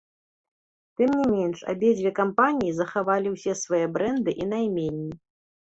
Тым 1.01 1.11
не 1.19 1.25
менш, 1.33 1.59
абедзве 1.73 2.13
кампаніі 2.21 2.75
захавалі 2.81 3.27
ўсе 3.35 3.53
свае 3.65 3.85
брэнды 3.99 4.31
і 4.45 4.53
найменні. 4.57 5.13